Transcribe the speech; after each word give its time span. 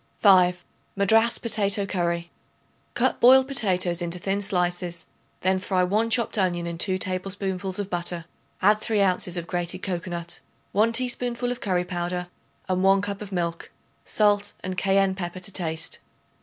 5. 0.21 0.65
Madras 0.95 1.37
Potato 1.37 1.85
Curry. 1.85 2.31
Cut 2.95 3.19
boiled 3.19 3.47
potatoes 3.47 4.01
into 4.01 4.17
thin 4.17 4.41
slices; 4.41 5.05
then 5.41 5.59
fry 5.59 5.83
1 5.83 6.09
chopped 6.09 6.39
onion 6.39 6.65
in 6.65 6.79
2 6.79 6.97
tablespoonfuls 6.97 7.77
of 7.77 7.91
butter. 7.91 8.25
Add 8.63 8.79
3 8.79 8.99
ounces 8.99 9.37
of 9.37 9.45
grated 9.45 9.83
cocoanut, 9.83 10.39
1 10.71 10.91
teaspoonful 10.93 11.51
of 11.51 11.61
curry 11.61 11.85
powder 11.85 12.29
and 12.67 12.81
1 12.81 13.01
cup 13.03 13.21
of 13.21 13.31
milk, 13.31 13.69
salt 14.03 14.53
and 14.61 14.75
cayenne 14.75 15.13
pepper 15.13 15.39
to 15.39 15.51
taste. 15.51 15.99